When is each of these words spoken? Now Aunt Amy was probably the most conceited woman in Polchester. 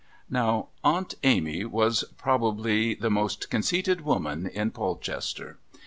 Now 0.31 0.69
Aunt 0.83 1.13
Amy 1.23 1.63
was 1.63 2.03
probably 2.17 2.95
the 2.95 3.11
most 3.11 3.51
conceited 3.51 4.01
woman 4.01 4.47
in 4.47 4.71
Polchester. 4.71 5.59